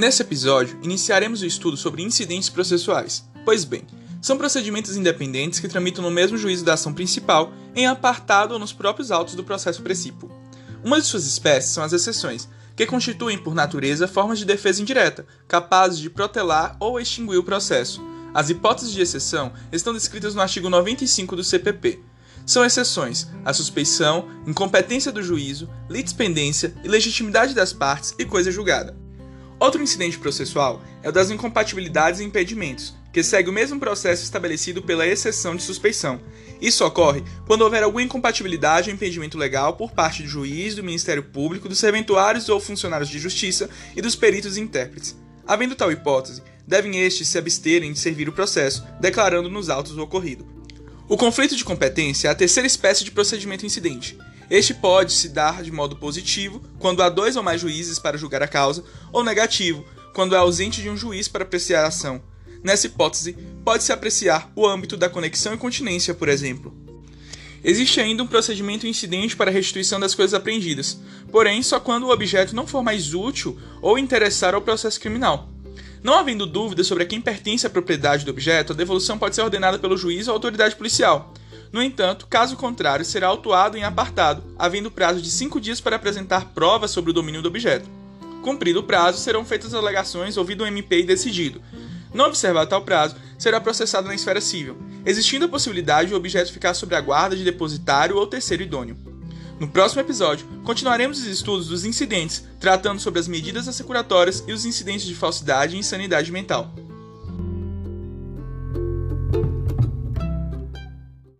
Nesse 0.00 0.22
episódio, 0.22 0.78
iniciaremos 0.82 1.42
o 1.42 1.46
estudo 1.46 1.76
sobre 1.76 2.02
incidentes 2.02 2.48
processuais. 2.48 3.28
Pois 3.44 3.66
bem, 3.66 3.82
são 4.22 4.38
procedimentos 4.38 4.96
independentes 4.96 5.60
que 5.60 5.68
tramitam 5.68 6.02
no 6.02 6.10
mesmo 6.10 6.38
juízo 6.38 6.64
da 6.64 6.72
ação 6.72 6.94
principal, 6.94 7.52
em 7.76 7.86
apartado 7.86 8.54
ou 8.54 8.58
nos 8.58 8.72
próprios 8.72 9.10
autos 9.10 9.34
do 9.34 9.44
processo 9.44 9.82
precípuo. 9.82 10.30
Uma 10.82 10.98
de 10.98 11.06
suas 11.06 11.26
espécies 11.26 11.72
são 11.72 11.84
as 11.84 11.92
exceções, 11.92 12.48
que 12.74 12.86
constituem 12.86 13.36
por 13.36 13.54
natureza 13.54 14.08
formas 14.08 14.38
de 14.38 14.46
defesa 14.46 14.80
indireta, 14.80 15.26
capazes 15.46 15.98
de 15.98 16.08
protelar 16.08 16.78
ou 16.80 16.98
extinguir 16.98 17.36
o 17.36 17.44
processo. 17.44 18.02
As 18.32 18.48
hipóteses 18.48 18.94
de 18.94 19.02
exceção 19.02 19.52
estão 19.70 19.92
descritas 19.92 20.34
no 20.34 20.40
artigo 20.40 20.70
95 20.70 21.36
do 21.36 21.44
CPP. 21.44 22.00
São 22.46 22.64
exceções 22.64 23.28
a 23.44 23.52
suspeição, 23.52 24.30
incompetência 24.46 25.12
do 25.12 25.22
juízo, 25.22 25.68
litispendência, 25.90 26.74
ilegitimidade 26.82 27.54
das 27.54 27.74
partes 27.74 28.14
e 28.18 28.24
coisa 28.24 28.50
julgada. 28.50 29.09
Outro 29.60 29.82
incidente 29.82 30.18
processual 30.18 30.82
é 31.02 31.10
o 31.10 31.12
das 31.12 31.30
incompatibilidades 31.30 32.20
e 32.20 32.24
impedimentos, 32.24 32.94
que 33.12 33.22
segue 33.22 33.50
o 33.50 33.52
mesmo 33.52 33.78
processo 33.78 34.24
estabelecido 34.24 34.80
pela 34.80 35.06
exceção 35.06 35.54
de 35.54 35.62
suspeição. 35.62 36.18
Isso 36.62 36.82
ocorre 36.82 37.22
quando 37.46 37.60
houver 37.60 37.82
alguma 37.82 38.02
incompatibilidade 38.02 38.88
ou 38.88 38.94
impedimento 38.94 39.36
legal 39.36 39.74
por 39.74 39.92
parte 39.92 40.22
do 40.22 40.28
juiz, 40.30 40.74
do 40.74 40.82
Ministério 40.82 41.22
Público, 41.22 41.68
dos 41.68 41.78
serventuários 41.78 42.48
ou 42.48 42.58
funcionários 42.58 43.10
de 43.10 43.18
justiça 43.18 43.68
e 43.94 44.00
dos 44.00 44.16
peritos 44.16 44.56
e 44.56 44.62
intérpretes. 44.62 45.14
Havendo 45.46 45.74
tal 45.74 45.92
hipótese, 45.92 46.42
devem 46.66 46.98
estes 46.98 47.28
se 47.28 47.36
absterem 47.36 47.92
de 47.92 47.98
servir 47.98 48.30
o 48.30 48.32
processo, 48.32 48.82
declarando 48.98 49.50
nos 49.50 49.68
autos 49.68 49.94
o 49.94 50.02
ocorrido. 50.02 50.46
O 51.06 51.18
conflito 51.18 51.54
de 51.54 51.64
competência 51.66 52.28
é 52.28 52.30
a 52.30 52.34
terceira 52.34 52.66
espécie 52.66 53.04
de 53.04 53.10
procedimento 53.10 53.66
incidente. 53.66 54.16
Este 54.50 54.74
pode 54.74 55.12
se 55.12 55.28
dar 55.28 55.62
de 55.62 55.70
modo 55.70 55.94
positivo, 55.94 56.60
quando 56.80 57.04
há 57.04 57.08
dois 57.08 57.36
ou 57.36 57.42
mais 57.42 57.60
juízes 57.60 58.00
para 58.00 58.18
julgar 58.18 58.42
a 58.42 58.48
causa, 58.48 58.82
ou 59.12 59.22
negativo, 59.22 59.84
quando 60.12 60.34
é 60.34 60.38
ausente 60.38 60.82
de 60.82 60.90
um 60.90 60.96
juiz 60.96 61.28
para 61.28 61.44
apreciar 61.44 61.84
a 61.84 61.88
ação. 61.88 62.20
Nessa 62.62 62.88
hipótese, 62.88 63.36
pode-se 63.64 63.92
apreciar 63.92 64.50
o 64.56 64.66
âmbito 64.66 64.96
da 64.96 65.08
conexão 65.08 65.54
e 65.54 65.56
continência, 65.56 66.12
por 66.12 66.28
exemplo. 66.28 66.74
Existe 67.62 68.00
ainda 68.00 68.24
um 68.24 68.26
procedimento 68.26 68.88
incidente 68.88 69.36
para 69.36 69.50
a 69.50 69.54
restituição 69.54 70.00
das 70.00 70.16
coisas 70.16 70.34
apreendidas, 70.34 70.98
porém 71.30 71.62
só 71.62 71.78
quando 71.78 72.04
o 72.04 72.10
objeto 72.10 72.56
não 72.56 72.66
for 72.66 72.82
mais 72.82 73.14
útil 73.14 73.56
ou 73.80 73.98
interessar 73.98 74.54
ao 74.54 74.62
processo 74.62 74.98
criminal. 74.98 75.48
Não 76.02 76.14
havendo 76.14 76.46
dúvida 76.46 76.82
sobre 76.82 77.04
a 77.04 77.06
quem 77.06 77.20
pertence 77.20 77.66
a 77.66 77.70
propriedade 77.70 78.24
do 78.24 78.30
objeto, 78.30 78.72
a 78.72 78.76
devolução 78.76 79.16
pode 79.16 79.34
ser 79.34 79.42
ordenada 79.42 79.78
pelo 79.78 79.96
juiz 79.96 80.26
ou 80.26 80.34
autoridade 80.34 80.74
policial, 80.74 81.32
no 81.72 81.82
entanto, 81.82 82.26
caso 82.26 82.56
contrário, 82.56 83.04
será 83.04 83.28
autuado 83.28 83.76
em 83.76 83.84
apartado, 83.84 84.42
havendo 84.58 84.90
prazo 84.90 85.22
de 85.22 85.30
cinco 85.30 85.60
dias 85.60 85.80
para 85.80 85.96
apresentar 85.96 86.46
provas 86.46 86.90
sobre 86.90 87.10
o 87.10 87.14
domínio 87.14 87.42
do 87.42 87.48
objeto. 87.48 87.88
Cumprido 88.42 88.80
o 88.80 88.82
prazo, 88.82 89.18
serão 89.18 89.44
feitas 89.44 89.72
alegações, 89.72 90.36
ouvido 90.36 90.64
o 90.64 90.66
MP 90.66 91.00
e 91.00 91.06
decidido. 91.06 91.62
Não 92.12 92.26
observar 92.26 92.66
tal 92.66 92.82
prazo, 92.82 93.14
será 93.38 93.60
processado 93.60 94.08
na 94.08 94.14
esfera 94.14 94.40
civil, 94.40 94.76
existindo 95.06 95.44
a 95.44 95.48
possibilidade 95.48 96.08
de 96.08 96.14
o 96.14 96.16
objeto 96.16 96.52
ficar 96.52 96.74
sob 96.74 96.94
a 96.94 97.00
guarda 97.00 97.36
de 97.36 97.44
depositário 97.44 98.16
ou 98.16 98.26
terceiro 98.26 98.64
idôneo. 98.64 98.96
No 99.60 99.68
próximo 99.68 100.00
episódio, 100.00 100.46
continuaremos 100.64 101.18
os 101.18 101.26
estudos 101.26 101.68
dos 101.68 101.84
incidentes, 101.84 102.42
tratando 102.58 102.98
sobre 102.98 103.20
as 103.20 103.28
medidas 103.28 103.68
assecuratórias 103.68 104.42
e 104.48 104.52
os 104.52 104.64
incidentes 104.64 105.06
de 105.06 105.14
falsidade 105.14 105.76
e 105.76 105.78
insanidade 105.78 106.32
mental. 106.32 106.74